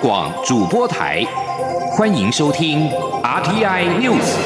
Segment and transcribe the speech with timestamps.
[0.00, 1.24] 广主播台，
[1.90, 2.88] 欢迎收听
[3.22, 4.36] RTI News。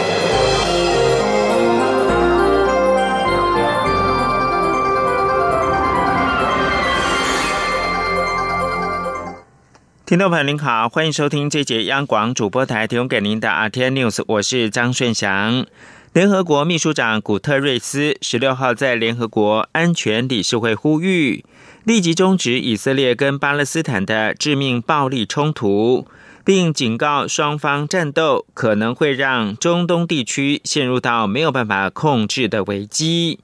[10.06, 15.66] 听众朋友您好，欢迎收听这节央广主播台提供给您的 RTI News，我是张顺祥。
[16.14, 21.44] 联合国秘书长古特瑞斯十六号在联合国安全理事会呼吁，
[21.84, 26.06] 立即终止以色列跟巴勒斯坦的致命暴力冲突，
[26.44, 33.40] 并警告双方战斗可能会让中东地区陷入到没有办法控制的危机。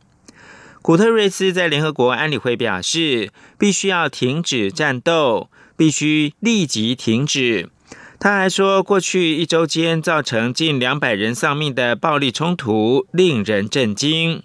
[0.81, 7.69] 古特瑞斯在联合国安理会表示，必须要停止战斗，必须立即停止。
[8.21, 14.43] 他还说，过去一周间造成近两百人丧命的暴力冲突令人震惊。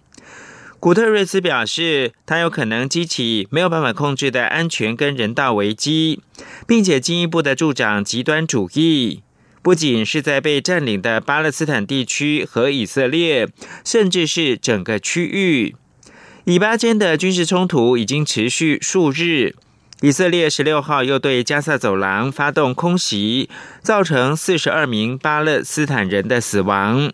[0.84, 6.20] 古特瑞斯表示，他有可能激起没有办法控制的安全跟人道危机，
[6.68, 9.22] 并且进一步的助长极端主义，
[9.62, 13.48] 不仅是在被占领的巴勒斯坦地区和以色列，
[13.86, 15.74] 甚至是整个区域。
[16.44, 19.56] 以巴间的军事冲突已经持续数日。
[20.02, 23.50] 以色列十六号又对加萨走廊发动空袭，
[23.82, 27.10] 造成四十二名巴勒斯坦人的死亡。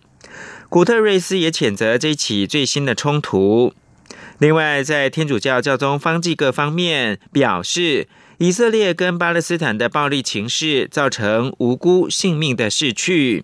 [0.70, 3.74] 古特瑞斯也谴责这起最新的冲突。
[4.38, 13.44] 另外，在天主教教宗方济各方面表示，以色列跟巴勒斯坦的暴力情势造成无辜性命的逝去，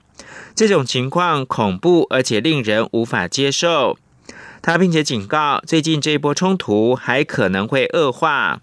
[0.53, 3.97] 这种情况恐怖而且令人无法接受。
[4.61, 8.61] 他并且警告，最近这一波冲突还可能会恶化。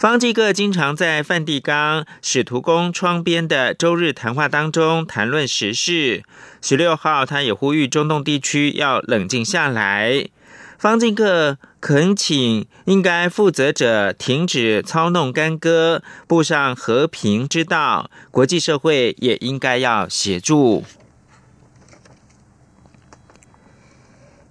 [0.00, 6.22] 方济各经常在梵蒂冈使徒宫窗边的周日谈话当中谈论时事。
[6.62, 10.26] 十六号，他也呼吁中东地区要冷静下来。
[10.78, 18.10] 方济各恳请应该负责者停止操弄干戈，步上和平之道。
[18.30, 20.82] 国际社会也应该要协助。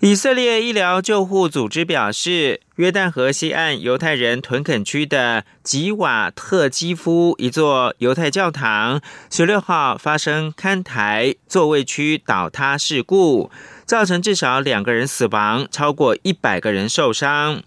[0.02, 13.52] 以色列医疗救护组织表示，约旦河西岸犹太人屯垦区的吉瓦特基夫一座犹太教堂，十六号发生看台座位区倒塌事故，
[13.86, 17.62] 造成至少两个人死亡，超过一百个人受伤。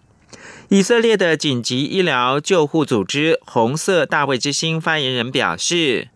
[0.71, 6.09] 以色列的紧急医疗救护组织红色大卫之星发言人表示，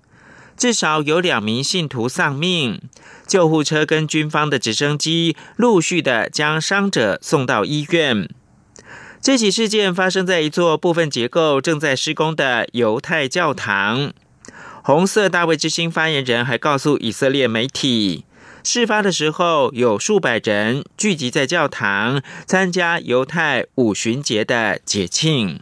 [0.57, 2.81] 至少有两名信徒丧命。
[3.27, 8.29] 救护车跟军方的直升机陆续的将伤者送到医院。
[9.21, 14.13] 这起事件发生在一座部分结构正在施工的犹太教堂。
[14.85, 18.25] 红色大卫之星发言人还告诉以色列媒体，
[18.63, 25.59] 事发的时候有数百人聚集在教堂参加犹太五旬节的节庆。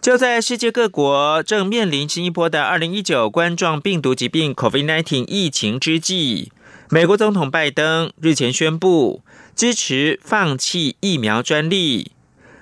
[0.00, 6.48] 就在世界各国正面临新一波的二零一九冠状病毒疾病 （COVID-19） 疫情之际，
[6.88, 9.22] 美国总统拜登日前宣布
[9.54, 12.12] 支持放弃疫苗专利。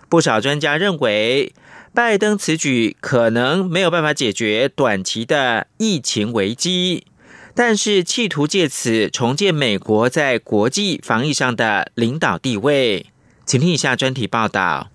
[0.08, 1.52] 不少专家认为，
[1.94, 7.06] 拜登此举可能没有办法解决短期的疫情危机，
[7.54, 13.06] 但是企图借此重建美国在国际防疫上的领导地位。
[13.46, 14.90] 请听以下专题报道。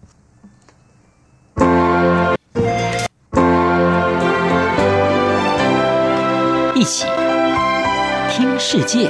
[6.83, 7.05] 一起
[8.29, 9.07] 听世界，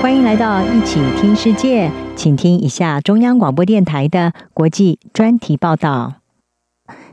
[0.00, 6.14] 欢迎来到一起听世界，请听一下中央广播电台的国际专题报道。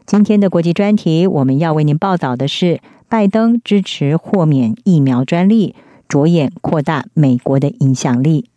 [0.05, 2.79] 今天的国际专题，我们要为您报道的是：
[3.09, 5.75] 拜登支持豁免疫苗专利，
[6.07, 8.49] 着眼扩大美国的影响力。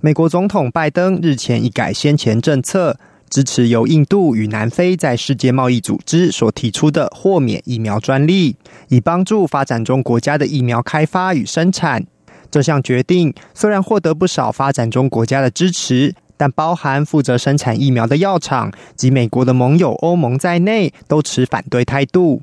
[0.00, 2.96] 美国总统拜登日前一改先前政策。
[3.30, 8.56] 支持由印度与南非在世界贸易组织所提出的豁免疫苗专利，
[8.88, 12.04] 以帮助发展中国家的疫苗开发与生产。
[12.50, 22.42] 这项决定虽然获得不少发展中国家的支持，但包含负责生产疫苗的药厂及美国的盟友欧盟在内，都持反对态度，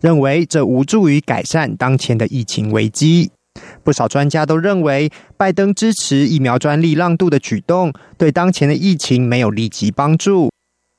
[0.00, 3.30] 认为这无助于改善当前的疫情危机。
[3.86, 10.50] 不少专家都认为，拜登支持疫苗专利让渡的举动，对当前的疫情没有立即帮助。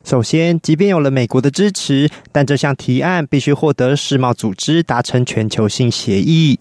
[0.06, 6.58] 首先，即便有了美国的支持，但这项提案必须获得世贸组织达成全球性协议，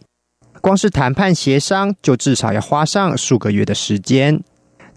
[0.61, 4.43] 光是谈判协商就至少要花上数个月的时间。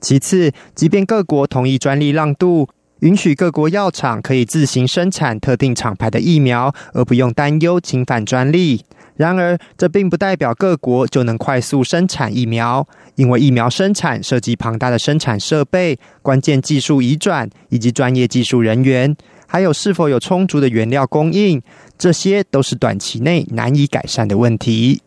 [0.01, 2.67] 其次，即便各国同意专利让渡，
[3.01, 8.83] 允许各国药厂可以自行生产特定厂牌的疫苗，而不用担忧侵犯专利。
[9.19, 19.13] 然而，这并不代表各国就能快速生产疫苗，因为疫苗生产涉及庞大的生产设备、关键技术移转以及专业技术人员，
[19.45, 21.61] 还有是否有充足的原料供应，
[21.97, 25.01] 这些都是短期内难以改善的问题。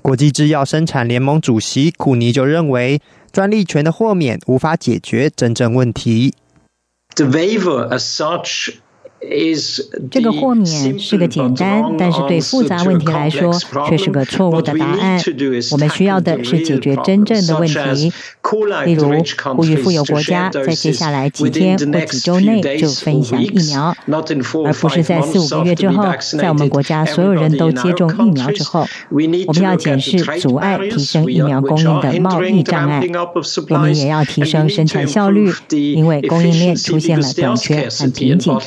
[0.00, 6.34] 国际制药生产联盟主席库尼就认为，专利权的豁免无法解决真正问题。
[7.16, 8.74] The waiver as such
[10.10, 13.52] 这个豁免是个简单，但是对复杂问题来说
[13.88, 15.20] 却是个错误的答案。
[15.72, 18.12] 我们需要的是解决真正的问题，
[18.86, 19.12] 例如
[19.54, 23.94] 呼吁富有国家在接下来几天或几周内就分享疫苗，
[24.64, 26.02] 而不是在四五个月之后，
[26.38, 28.86] 在我们国家所有人都接种疫苗之后。
[29.10, 33.02] 我们要检视阻碍提升疫苗供应的贸易障碍，
[33.68, 38.58] 我们也要提升生产效率，因为供应链出现了短缺和瓶颈。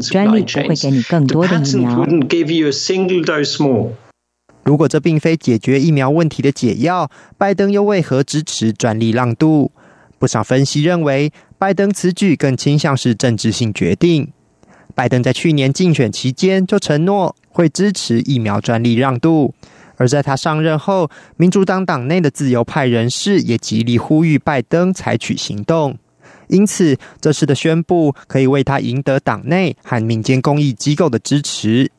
[0.00, 2.06] 专利不会给你更多的疫苗。
[4.64, 9.70] 如果这并非解决疫苗问题的解药，拜登又为何支持专利让渡？
[10.18, 14.32] 不少分析认为，拜登此举更倾向是政治性决定。
[14.94, 19.52] 拜登在去年竞选期间就承诺会支持疫苗专利让渡，
[19.96, 25.98] 而在他上任后，民主党党内的自由派人士也极力呼吁拜登采取行动。
[26.48, 31.90] 因此，这次的宣布可以为他赢得党内和民间公益机构的支持。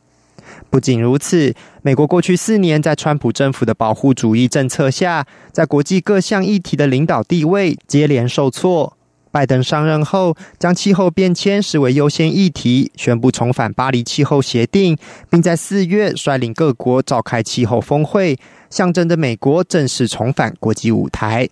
[0.70, 8.96] 不仅如此，美国过去四年在川普政府的保护主义政策下，在国际各项议题的领导地位接连受挫。
[9.32, 14.98] 拜登上任后，将气候变迁视为优先议题，宣布重返巴黎气候协定，
[15.30, 18.38] 并在四月率领各国召开气候峰会，
[18.70, 21.50] 象征着美国正式重返国际舞台。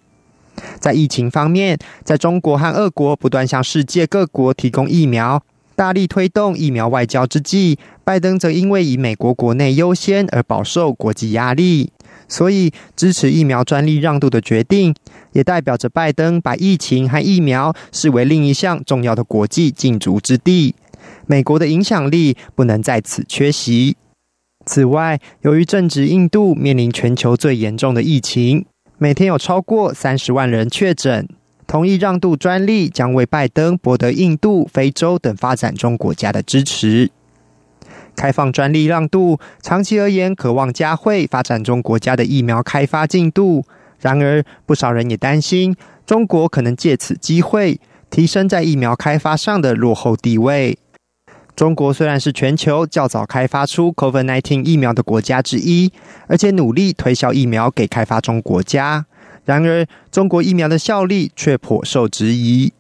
[0.79, 5.41] 在疫情方面，在中国和俄国不断向世界各国提供疫苗、
[5.75, 11.91] 大力推动疫苗外交之际，拜登则因为以美国国内优先而饱受国际压力，
[12.27, 14.93] 所以支持疫苗专利让渡的决定，
[15.31, 20.75] 也代表着拜登把疫情和疫苗视为另一项重要的国际竞逐之地，
[21.25, 23.95] 美国的影响力不能在此缺席。
[24.65, 28.65] 此外，由于正值印度面临全球最严重的疫情。
[29.03, 31.27] 每天有超过三十万人确诊，
[31.67, 37.11] 同意让渡专利将为拜登博得印度、非洲等发展中国家的支持。
[38.15, 43.65] 开放专利让渡，长期而言渴望加惠发展中国家的疫苗开发进度。
[43.99, 50.77] 然而，不少人也担心，中国可能借此机会提升在疫苗开发上的落后地位。
[51.55, 55.91] 中国虽然是全球较早开发出 COVID-19 疫苗的国家之一，
[56.27, 59.05] 而且努力推销疫苗给开发中国家，
[59.45, 62.73] 然而中国疫苗的效力却颇受质疑。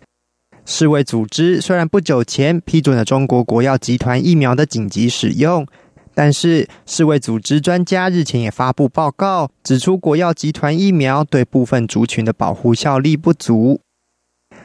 [0.65, 5.67] 世卫组织虽然不久前批准了中国国药集团疫苗的紧急使用，
[6.15, 13.81] 但是世卫组织专家日前也发布报告，指出国药集团疫苗对部分族群的保护效力不足。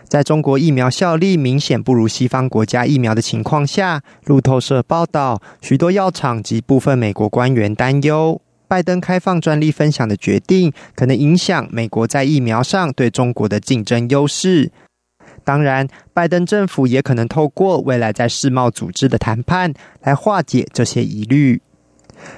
[0.08, 14.72] 在中国疫苗效力明显不如西方国家疫苗的情况下，路透社报道，许多药厂及部分美国官员担忧，拜登开放专利分享的决定可能影响美国在疫苗上对中国的竞争优势。
[15.44, 21.60] 当然，拜登政府也可能透过未来在世贸组织的谈判来化解这些疑虑。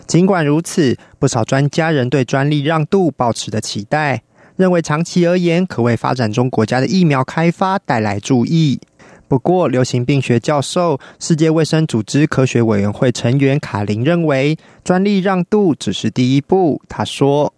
[0.06, 4.22] 尽管如此，不少专家仍对专利让渡保持着期待。
[4.60, 8.78] 认为长期而言可为发展中国家的疫苗开发带来注意。
[9.26, 16.82] 不过，流行病学教授、世界卫生组织科学委员会成员卡林认为，专利让渡只是第一步。
[16.88, 17.54] 他说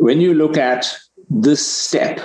[0.00, 0.86] ：“When you look at
[1.28, 2.18] this step，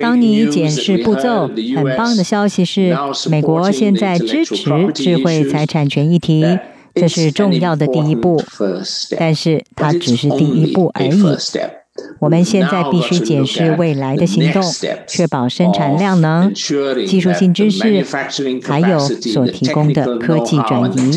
[0.00, 2.96] 当你检视步骤，很棒的消息是，
[3.28, 6.44] 美国现在支持智慧财产权议题，
[6.94, 8.40] 这是重要的第一步。
[9.18, 11.20] 但是，它只是第一步而已。”
[12.18, 14.62] 我们现在必须检视未来的行动，
[15.06, 18.04] 确保生产量能、技术性知识，
[18.62, 21.16] 还有所提供的科技转移。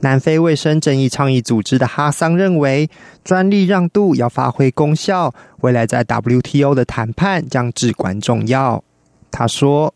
[0.00, 2.88] 南非卫生正义倡议组织的哈桑认为，
[3.24, 8.84] 专利让渡要发挥功效，未来在 WTO 的谈判将至关重要。
[9.30, 9.94] 他说。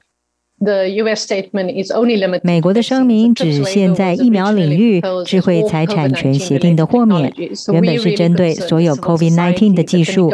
[2.42, 7.32] 美国的声明只限在疫苗领域智慧财产权协定的豁免，
[7.72, 10.30] 原本是针对所有 COVID-19 的技术。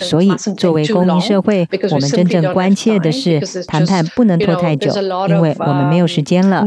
[0.00, 4.92] 所以，作为公民社会，我们真正关切的是谈判不能拖太久，
[5.28, 6.64] 因为我们没有时间了。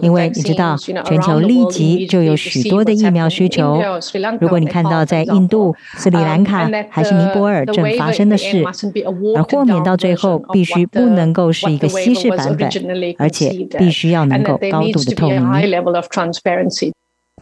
[0.00, 3.82] 因为你知道，全球立即就有许多的疫苗需求。
[4.40, 8.64] 如果你看到在印度、斯里兰卡还是尼泊尔正发生的事，
[9.36, 12.45] 而豁免到最后必须不能够是一个稀释版。
[13.18, 15.42] 而且必须要能够高度的透明。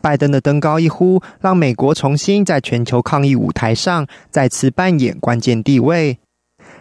[0.01, 6.19] 拜登的登高一呼，让美国重新在全球抗疫舞台上再次扮演关键地位。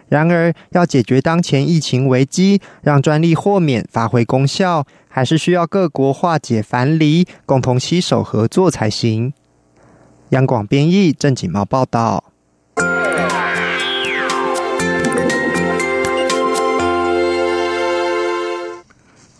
[0.08, 9.32] 然而，要解决当前疫情危机，让专利豁免发挥功效，还是需要各国化解藩篱，共同携手合作才行。
[10.30, 12.33] 央广编译郑锦茂报道。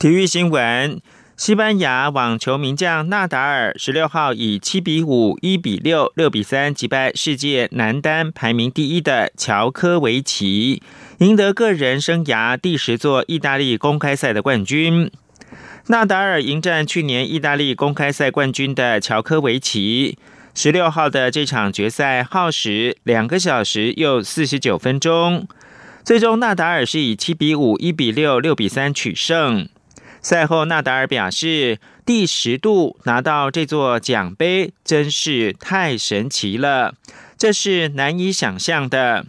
[0.05, 1.01] 体育新闻：
[1.35, 10.83] 西班牙网球名将纳达尔十六号以七比五、一比六、六比三击败世界男单排名第一的乔科维奇，
[11.21, 15.11] 赢得个人生涯第十座意大利公开赛的冠军。
[15.87, 20.19] 纳达尔迎战去年意大利公开赛冠军的乔科维奇，
[20.55, 25.49] 十六号的这场决赛耗时两个小时又四十九分钟，
[26.05, 29.67] 最终纳达尔是以七比五、一比六、六比三取胜。
[30.25, 36.95] 赛后，纳达尔表示：“第十度拿到这座奖杯，真是太神奇了，
[37.37, 39.27] 这是难以想象的。”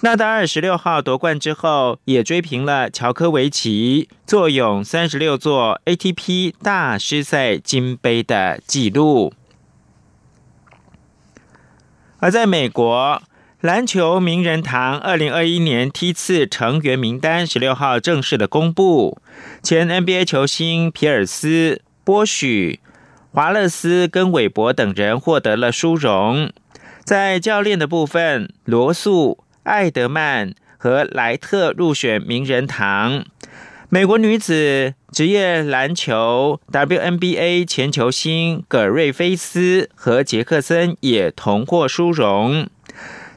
[0.00, 9.34] 纳达尔十六号夺冠之后，也追平了乔科维奇坐拥三十六座 ATP 大师赛金杯的纪录。
[12.18, 13.22] 而在美国。
[13.64, 19.16] 篮球名人堂二零二一年梯次成员名单十六号正式的公布，
[19.62, 22.80] 前 NBA 球星皮尔斯、波许、
[23.32, 26.52] 华勒斯跟韦伯等人获得了殊荣。
[27.04, 33.24] 在教练的部分，罗素、艾德曼和莱特入选名人堂。
[33.88, 42.68] 美国女子职业篮球 WNBA 前球星葛瑞菲斯和杰克森也同获殊荣。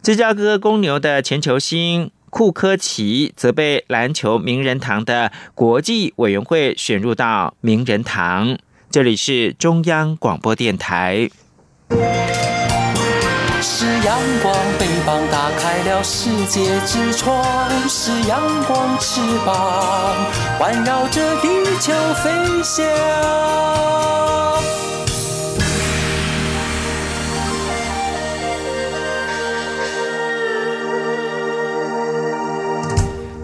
[0.07, 8.57] 芝加哥公牛的前球星库科奇则被篮球名人堂的国际委员会选入到名人堂。
[8.89, 11.29] 这里是中央广播电台。
[13.61, 20.15] 是阳光，翅膀打开了世界之窗；是阳光，翅膀
[20.57, 21.49] 环绕着地
[21.81, 21.91] 球
[22.23, 22.31] 飞
[22.63, 22.87] 翔。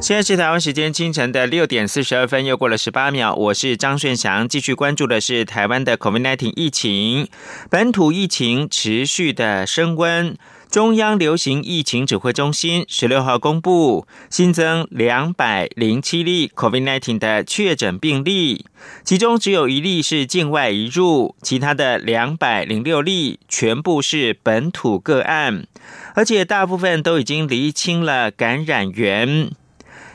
[0.04, 3.34] 现在是台湾时间清晨的六点四十二分，又过了十八秒。
[3.36, 7.30] 我是张顺祥，继续关注的是台湾的 COVID-19 疫情，
[7.70, 10.36] 本土疫情持续的升温。
[10.70, 18.66] 中央流行疫情指挥中心十六号公布新增两百零七例 COVID-19 的确诊病例，
[19.06, 25.66] 其中只有一例是境外移入，其他的两百零六例全部是本土个案，
[26.14, 29.52] 而且大部分都已经厘清了感染源。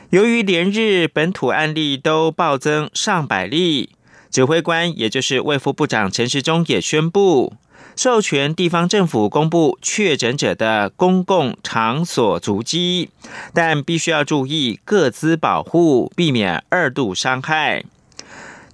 [0.09, 3.91] 由于连日本土案例都暴增上百例，
[4.31, 7.53] 指挥官也就是卫副部长陈时中也宣布，
[7.95, 13.11] 授权地方政府公布确诊者的公共场所足迹，
[13.53, 17.83] 但必须要注意各自保护，避免二度伤害。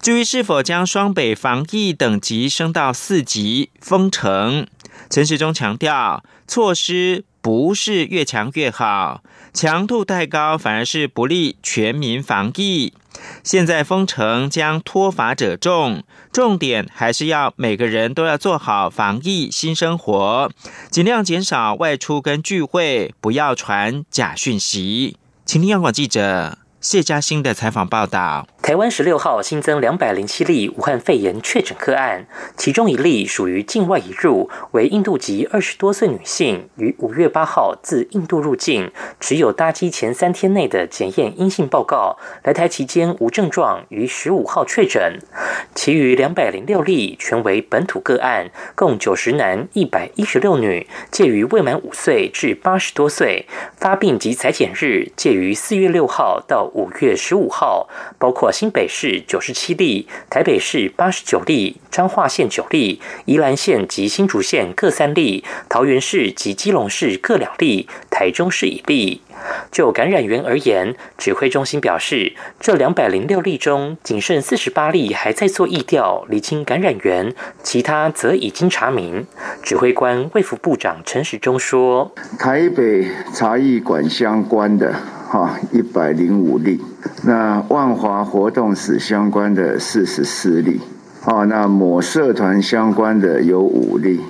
[0.02, 4.66] 至于是否将双北防疫等级升到四级封城，
[5.10, 9.22] 陈时中强调，措施不是越强越好。
[9.54, 12.92] 强度太高，反而是不利全民防疫。
[13.44, 20.50] 现在封城将脱法者众，重点还是要每个人都要做好防疫新生活，
[20.90, 25.18] 尽量减少外出跟聚会，不要传假讯息。
[25.46, 28.48] 请听央广记者谢嘉欣的采访报道。
[28.66, 32.26] 台湾十六号新增两百零七例武汉肺炎确诊个案，
[32.58, 45.20] 其中一例属于境外移入，为印度籍二十多岁女性，于五月八号自印度入境，持有搭机前三天内的检验阴性报告，来台期间无症状，于十五号确诊。
[45.76, 53.46] 其余两百零六例全为本土个案，共九十男一百一十六女，介于未满五岁至八十多岁，
[53.78, 58.52] 发病及裁剪日介于四月六号到五月十五号，包括。
[58.56, 69.22] 新北市九十七例，台北市八十九例，彰化县九例，宜兰县及新竹县各三例，桃园市及基隆市各两例，台中市一例。
[69.72, 79.28] 就感染源而言，指挥中心表示，这两百零六例中，仅剩四十八例还在做疫调，厘清感染源，其他则已经查明。
[79.62, 84.96] 指挥官卫福部长陈时中说：“台北茶艺馆相关的
[85.28, 86.80] 哈一百零五例。”
[87.24, 90.80] 那万华活动史相关的四十四例，
[91.26, 94.22] 哦，那某社团相关的有五例，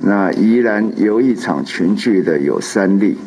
[0.00, 3.18] 那宜兰游艺场群聚的有三例，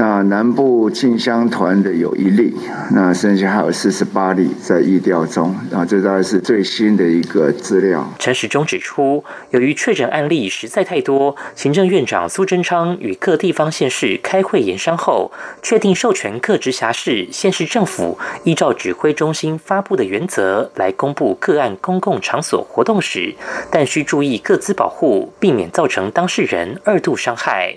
[0.00, 2.56] 那南部进香团的有一例，
[2.92, 5.54] 那剩下还有四十八例在疫调中。
[5.70, 8.10] 啊，这大概是最新的一个资料。
[8.18, 15.30] 陈时中指出，由于确诊案例实在太多，行政院长苏贞昌与各地方县市开会研商后，
[15.60, 23.34] 确定授权各直辖市、县市政府依照指挥中心发布的原则来公布个案公共场所活动时，
[23.70, 27.76] 但需注意各自保护，避免造成当事人二度伤害。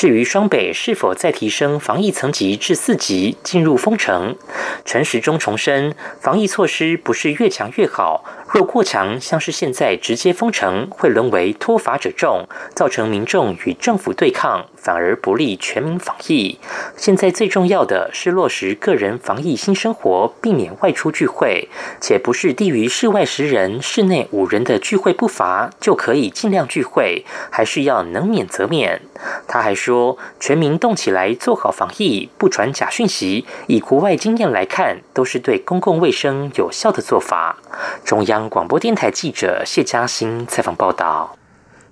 [0.00, 4.34] 至于双北是否再提升防疫层级至四级进入封城，
[4.86, 8.24] 陈时中重申，防疫措施不是越强越好。
[8.52, 16.58] 若过强，像是现在直接封城，会沦为脱法者众，造成民众与政府对抗，反而不利全民防疫。
[16.96, 21.68] 现在最重要的是落实个人防疫新生活，避免外出聚会，
[22.00, 29.00] 且不是低于室外十人、室内五人的聚会不罚就可以尽量聚会，还是要能免则免。
[29.46, 37.56] 他还说，全民动起来做好防疫，不传假讯息，以国外经验来看，都是对公共卫生有效的做法。
[38.04, 38.39] 中央。
[38.48, 41.36] 广播电台记者谢嘉欣采访报道：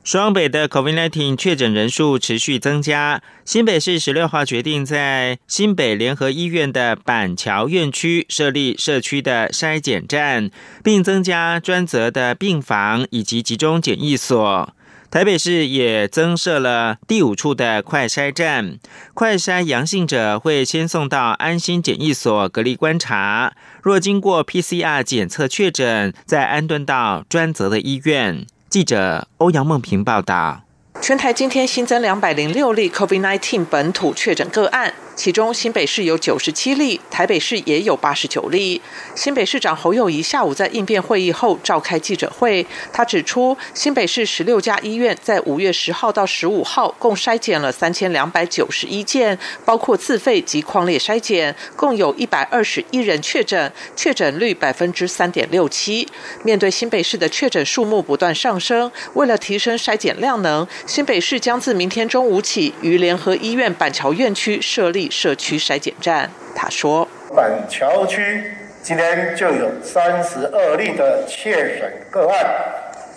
[0.04, 3.20] 双北的 COVID-19 确诊人数持续增加。
[3.44, 10.50] 新北市十六号决定在新北联合医院的板桥院区设立社区的筛检站，
[10.82, 14.72] 并增加专责的病房以及集中检疫所。
[15.10, 18.78] 台北市也增设了第五处的快筛站，
[19.14, 28.46] 快筛阳性者会先送到安心检疫所隔离观察，若经过 PCR 检测确诊，再安顿到专责的医院。
[28.68, 30.64] 记者欧阳梦平报道。
[31.00, 34.92] 全台今天新增两百零六例 COVID-19 本土确诊个案。
[35.18, 38.80] 其中新北市有九十七例，台北市也有八十九例。
[39.16, 56.06] 新北市长侯友谊下午在应变会议后召开记者会，他指出，新北市十六家医院在五月十号到十五号共筛检了三千两百九十一件，包括自费及框列筛检，共有一百二十一人确诊，确诊率百分之三点六七。
[56.44, 65.07] 面对新北市的确诊数目不断上升，为了提升筛检量能，新北市将自明天中午起于联合医院板桥院区设立。
[65.10, 72.46] 社区筛检站，他说：“板桥区今天就有三十二例的确诊个案，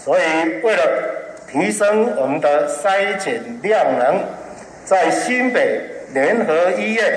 [0.03, 0.23] 所以
[0.63, 0.83] 为了
[1.49, 4.19] 提升我们的筛检量能，
[4.83, 5.81] 在新北
[6.13, 7.13] 联合医院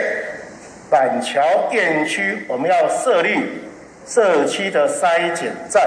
[0.90, 3.40] 板桥院区，我们要设立
[4.06, 5.82] 社区的筛检站，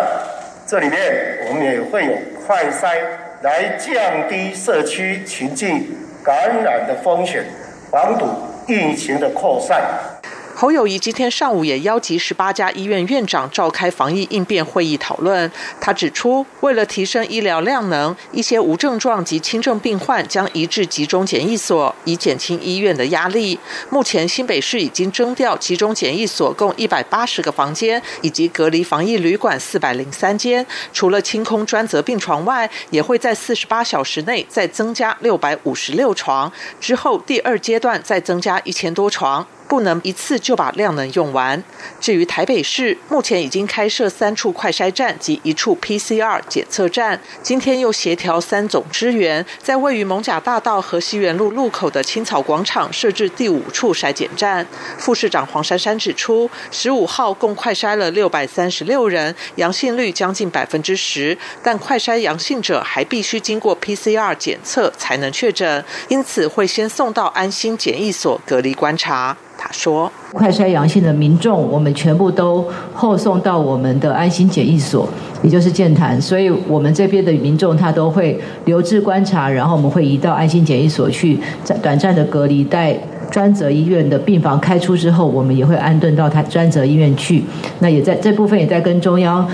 [0.67, 2.13] 这里面我们也会有
[2.45, 2.97] 快筛，
[3.41, 5.89] 来降低社区群聚
[6.23, 7.45] 感染的风险，
[7.91, 8.27] 防堵。”
[8.67, 10.16] 疫情的扩散。
[10.59, 15.51] 侯友谊今天上午也邀集十八家医院院长召开防疫应变会议讨论。
[15.79, 23.59] 他指出，为了提升医疗量能，一些无症状及轻症病患将移至集中检疫所，以减轻医院的压力。
[23.91, 30.65] 目前新北市已经征调集中检疫所共一百八十个房间，以及隔离防疫旅馆四百零三间。
[30.91, 36.51] 除了清空专责病床外，也会在四十八小时内再增加六百五十六床。
[36.81, 39.45] 之后第二阶段再增加一千多床。
[39.67, 41.62] 不能一次就把量能用完。
[41.99, 47.19] 至于台北市，目前已经开设三处快筛站及一处 PCR 检测站。
[47.43, 54.65] 今天又协调三总支援，在位于蒙甲大道和西园路路口的青草广场设置第五处筛检站。
[54.97, 69.36] 副市长黄珊珊指出，十五号共快筛了六百三十六人，阳性率将近百分之十，但快筛阳性者还必须经过 PCR 检测才能确诊，因此会先送到安心检疫所隔离观察。
[69.57, 75.09] 他说：“快筛阳性的民众，我们全部都后送到我们的安心检疫所，
[75.41, 76.21] 也就是健谈。
[76.21, 82.63] 所以，我们这边的民众他都会留置观察，然后我们会移到安心检疫所去，在短暂的隔离。
[82.63, 82.95] 待
[83.31, 87.43] 专责医院的病房开出之后，我们也会安顿到他专责医院去。
[87.79, 89.47] 那也在这部分也在跟中央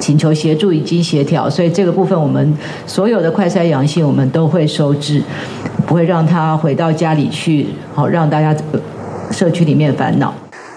[0.00, 1.48] 请求协助，以及协调。
[1.48, 2.52] 所以，这个部分我们
[2.84, 5.22] 所有的快筛阳性，我们都会收治，
[5.86, 8.52] 不会让他回到家里去，好让大家。”
[9.30, 10.34] 社区里面烦恼。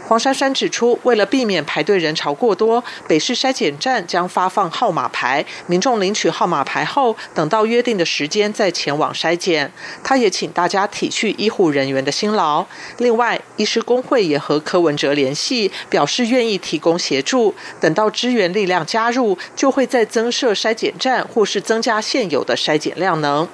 [0.09, 9.71] 黄珊珊指出，为了避免排队人潮过多，北市筛检站将发放号码牌，民众领取号码牌后，等到约定的时间再前往筛检。
[10.03, 12.65] 他也请大家体恤医护人员的辛劳。
[12.97, 17.53] 另外，医师工会也和柯文哲联系，表示愿意提供协助。
[17.79, 23.47] 等到支援力量加入，就会再增设筛检站，或是增加现有的筛检量能。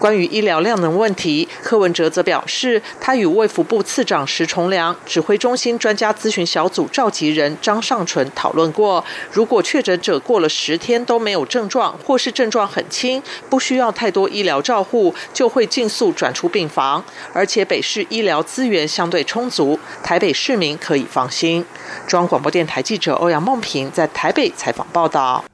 [0.00, 5.96] 关于医疗量能问题，柯文哲则表示，他与卫福部次长石崇良、指挥中心专。
[6.00, 17.04] 家咨询小组召集人张尚纯讨论过，如果确诊者过了十天都没有症状，或是症状很轻，不需要太多医疗照护，就会尽速转出病房。
[17.34, 21.66] 而且北市医疗资源相对充足，台北市民可以放心。
[22.06, 25.44] 中央广播电台记者欧阳梦平在台北采访报道。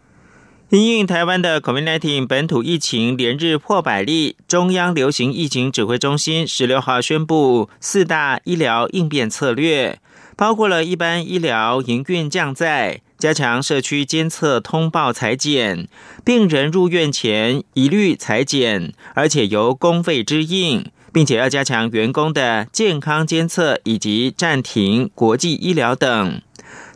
[0.71, 10.01] 因应台湾的 COVID-19 本土疫情连日破百例，中央流行疫情指挥中心十六号宣布四大医疗应变策略，
[10.37, 15.89] 包括了一般医疗营运降载、加强社区监测通报裁剪、
[16.23, 26.43] 病人入院前一律裁剪，而且由公费支应，并且要加强员工的健康监测以及暂停国际医疗等。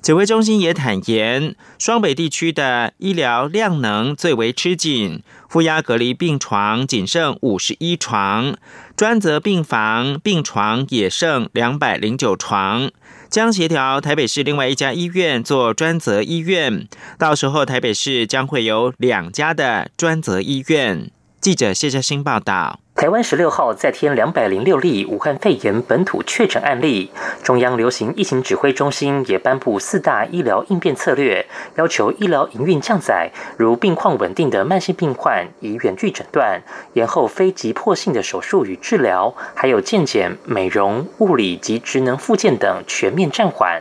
[0.03, 8.57] 指挥中心也坦言，双北地区的医疗量能最为吃紧，负压隔离病床仅剩五十一床，
[8.97, 12.91] 专责病房病床也剩两百零九床，
[13.31, 21.11] 将协调台北市另外一家医院做专责医院，到时候台北市将会有两家的专责医院。
[21.41, 22.81] 记者谢嘉欣报道。
[23.01, 27.11] 台湾十六号再添两百零六例武汉肺炎本土确诊案例，
[27.43, 36.61] 中央流行疫情指挥中心也颁布四大医疗应变策略，要求医疗营运降载，如病况稳定的慢性病患以远距诊断，
[36.93, 43.81] 延后非急迫性的手术与治疗，还有健检、美容、物理及职能复健等全面暂缓。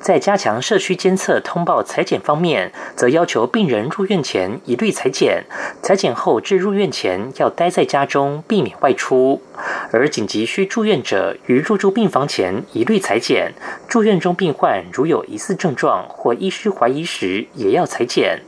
[0.00, 5.44] 在加强社区监测通报裁剪方面，则要求病人入院前一律裁剪，
[5.82, 9.42] 裁剪后至入院前要待在家中，避免外出。
[9.90, 13.52] 而紧急需住院者于入住病房前一律裁剪，
[13.88, 18.40] 住院中病患如有疑似症状或医师怀疑时，也要裁剪。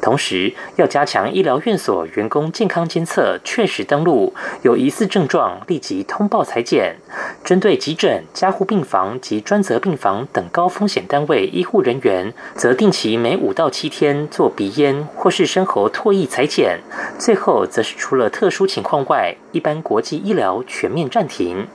[0.00, 6.96] 同时，要加强医疗院所员工健康监测，确实登录有疑似症状，立即通报裁剪。
[7.42, 16.80] 针对急诊、加护病房及专责病房等高风险单位医护人员，则定期每五到七天做鼻咽或是深喉唾液裁剪。
[17.18, 21.66] 最后，则是除了特殊情况外，一般国际医疗全面暂停。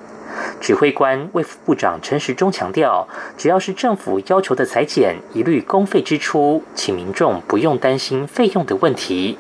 [0.60, 9.38] 指挥官卫副部长陈时中强调，只要是政府要求的裁剪，一律公费支出，请民众不用担心费用的问题。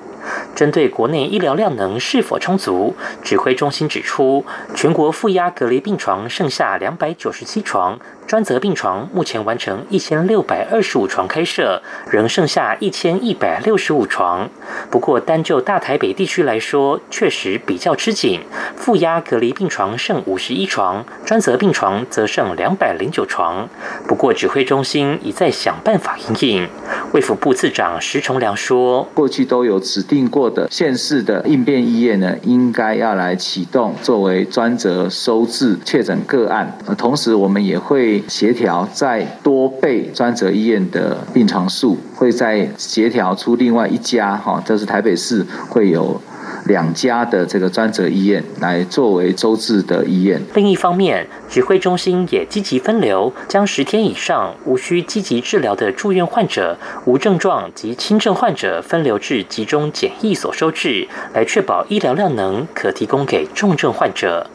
[0.54, 7.99] 针对国内医疗量能是否充足，指挥中心指出，全国负压隔离病床剩下两百九十七床。
[8.31, 14.49] 专责病床目前完成一千六百二十五床开设，仍剩下一千一百六十五床。
[14.89, 18.39] 不过，单就大台北地区来说，确实比较吃紧。
[18.77, 23.67] 负压隔离病床剩五十一床，专责病床则剩两百零九床。
[24.07, 26.69] 不过，指挥中心已在想办法应应。
[27.11, 36.77] 卫福部次长石崇良说：“过去都有指定过的县市的应变医院呢，应该要来启动作为专责收治确诊个案。
[36.97, 46.19] 同时，我们也会。”协调再多备专责医院的病床数，会再协调出另外一家哈，这是台北市会有
[46.65, 50.41] 两家的这个专责医院来作为周治的医院。
[50.53, 64.49] 另一方面，指挥中心也积极分流，将十天以上无需积极治疗的住院患者、无症状及轻症患者分流至集中检疫所收治，来确保医疗量能可提供给重症患者。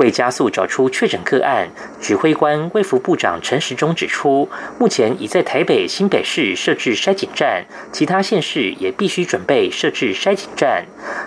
[0.00, 1.68] 为加速找出确诊个案，
[2.00, 10.86] 指挥官卫福部长陈时中指出，目前已在台北、新北市设置筛检站，其他县市也必须准备设置筛检站。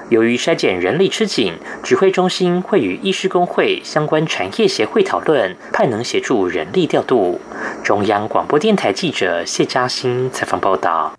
[0.10, 7.40] 由于筛检人力吃紧，指挥中心会与医师工会相关产业协会讨论，派能协助人力调度。
[7.84, 11.14] 中央广播电台记者谢嘉欣采访报道。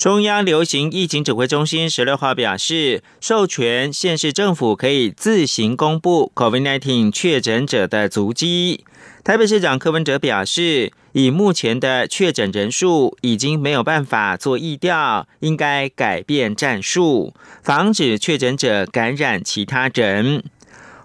[0.00, 8.82] 中央流行疫情指挥中心十六号表示，授权县市政府可以自行公布 COVID-19 确诊者的足迹。
[9.22, 20.42] 台北市长柯文哲表示，以目前的确诊人数，已经没有办法做疫调，应该改变战术，防止确诊者感染其他人。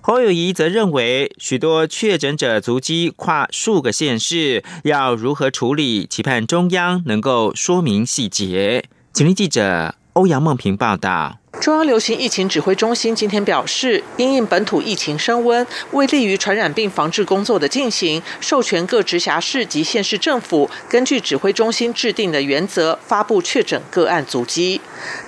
[0.08, 6.06] 侯友谊则认为，许多确诊者足迹跨数个县市，要如何处理？
[6.06, 8.86] 期盼中央能够说明细节。
[9.12, 11.40] 请听记者欧阳梦平报道。
[11.62, 24.80] 中央流行疫情指挥中心今天表示，因应本土疫情升温，为利于传染病防治工作的进行，授权各直辖市及县市政府根据指挥中心制定的原则，发布确诊个案足迹。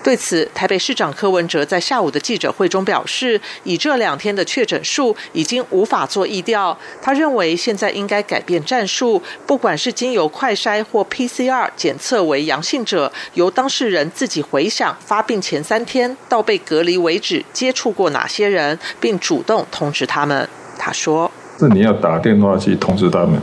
[0.03, 6.77] 对此，台北市长柯文哲在下午的记者会中表示，以这两天的确诊数，已经无法做疫调。
[7.01, 16.16] 他认为现在应该改变战术，不管是经由快筛或 PCR 检测为阳性者，由当事人自己回想发病前三天。
[16.29, 20.47] 到被隔离为止，接触过哪些人，并主动通知他们。
[20.77, 23.39] 他说：“是你要打电话去通知他们。”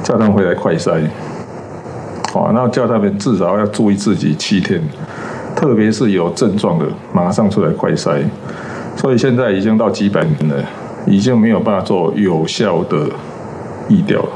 [0.00, 1.02] 叫他们回来快筛，
[2.32, 4.80] 哦，然后叫他们至少要注意自己七天，
[5.56, 8.22] 特别是有症状的，马上出来快筛。
[8.96, 10.64] 所以现在已经到几百年了，
[11.04, 13.08] 已经没有办法做有效的
[13.88, 14.28] 疫调了。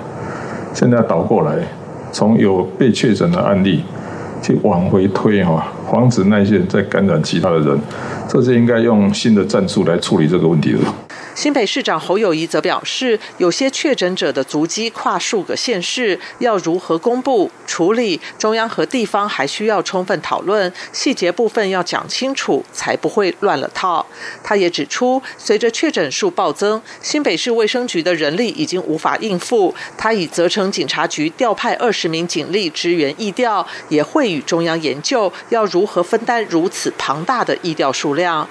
[0.74, 1.56] 现在倒过来，
[2.10, 3.84] 从有被确诊的案例
[4.42, 7.78] 去往回推哈，防止那些人再感染其他的人，
[8.26, 10.78] 这是应该用新的战术来处理这个问题的。
[11.34, 24.04] 新北市长侯友谊则表示，有些确诊者的足迹跨数个县市，要如何公布处理，中央和地方还需要充分讨论，细节部分要讲清楚，才不会乱了套。
[24.42, 38.46] 他也指出，随着确诊数暴增，新北市卫生局的人力已经无法应付，他已责成警察局调派二十名警力支援疫调，也会与中央研究要如何分担如此庞大的疫调数量。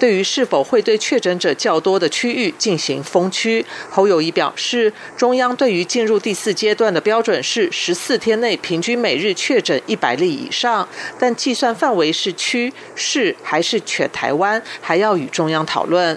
[0.00, 16.16] 对于是否会对确诊者较多的区域进行封区，侯友谊表示，中央对于进入第四阶段的标准是十四天内平均每日确诊一百例以上，但计算范围是区、市还是全台湾，还要与中央讨论。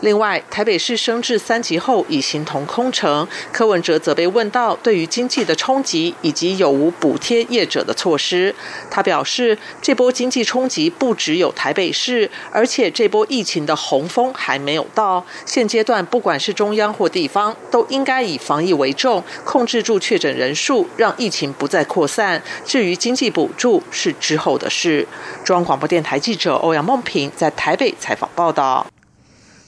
[0.00, 3.26] 另外，台北市升至三级后已形同空城。
[3.52, 8.54] 柯文哲则被问到对于经济的冲击以及有无补贴业者的措施，
[8.90, 15.24] 他表示，这波经济冲击不只有台北市，而且这波疫情的洪峰还没有到。
[15.46, 22.42] 现阶段，不管是中央或地方，都应该以防疫为重，控制住确诊人数，让疫情不再扩散。
[22.64, 25.06] 至于经济补助，是之后的事。
[25.44, 28.86] 中央广播电台记者欧阳梦平在台北采访报道。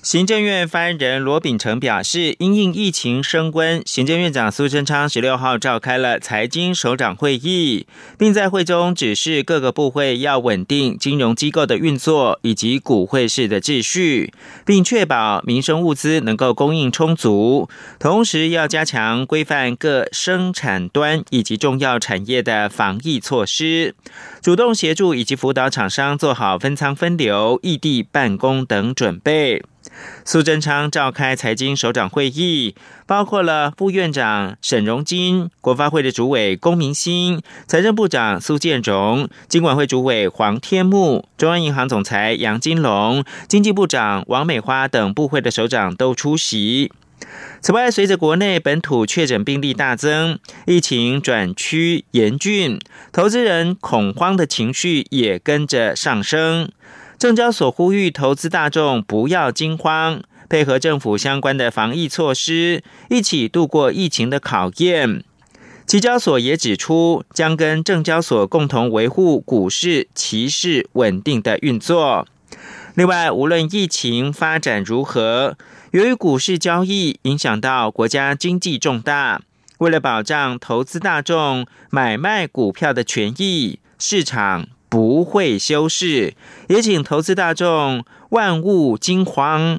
[0.06, 14.32] 行政院发言人罗秉成表示，因应疫情升温，行政院长苏贞昌十六号召开了财经首长会议，并在会中指示各个部会要稳定金融机构的运作以及股汇市的秩序，
[14.64, 23.96] 并确保民生物资能够供应充足，同时要加强规范各生产端以及重要产业的防疫措施，
[24.40, 29.64] 主动协助以及辅导厂商做好分仓分流、异地办公等准备。
[30.24, 32.74] 苏贞昌召开财经首长会议，
[33.06, 46.90] 包括了副院长沈荣金、国发会的主委龚明鑫、财政部长苏建荣、经管会主委黄天木、中央银行总裁杨金龙、经济部长王美花等部会的首长都出席。
[47.60, 52.78] 此外，随着国内本土确诊病例大增，疫情转趋严峻，
[53.10, 56.70] 投资人恐慌的情绪也跟着上升。
[57.18, 65.24] 证交所呼吁投资大众不要惊慌，配合政府相关的防疫措施，一起度过疫情的考验。
[65.86, 72.26] 期交所也指出，将跟证交所共同维护股市期市稳定的运作。
[72.94, 75.56] 另外，无论疫情发展如何，
[75.92, 79.40] 由于股市交易影响到国家经济重大，
[79.78, 84.66] 为了保障投资大众买卖股票的权益，市场。
[84.88, 86.34] 不会修饰，
[86.68, 89.78] 也请投资大众万物惊慌。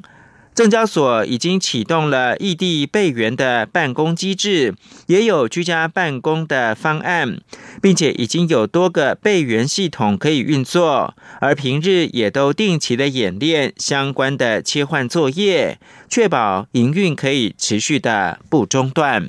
[0.54, 4.74] 证交所已经启动了异地备援的办公机制，
[5.06, 7.38] 也有居家办公的方案，
[7.80, 19.28] 并且已经有多个备援系统可以运作，而平日也都定期的演练相关的切换作业，确保营运可以持续的不中断。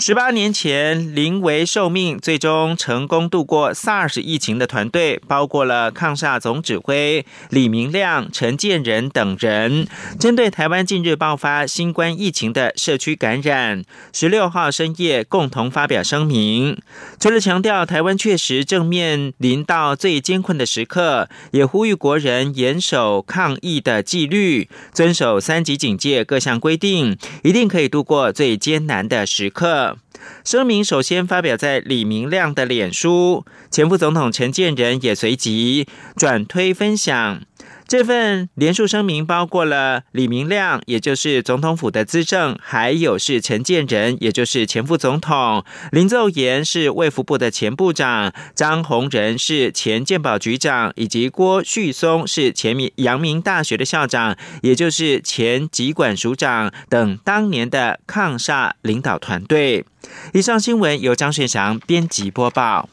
[0.00, 9.88] 十八年前临危受命，最终成功度过 SARS 疫情的团队，包括了抗煞总指挥李明亮、陈建仁等人，
[10.20, 13.82] 针对台湾近日爆发新冠疫情的社区感染，
[14.12, 16.80] 十六号深夜共同发表声明，
[17.18, 29.87] 除了强调台湾确实正面临到最艰困的时刻，也呼吁国人严守抗疫的纪律，遵守三级警戒各项规定，一定可以度过最艰难的时刻。
[29.88, 30.07] Yeah.
[30.44, 35.86] 声明首先发表在李明亮的脸书，前副总统陈建仁也随即
[36.16, 37.40] 转推分享。
[37.86, 59.86] 这份联署声明包括了李明亮，也就是总统府的资政，还有是陈建仁，也就是前副总统；林奏言是卫福部的前部长，张宏仁是前健保局长，以及郭旭松是前阳明大学的校长，也就是前疾管署长等当年的抗煞领导团队。
[60.32, 62.88] 以上新闻由张炫翔编辑播报。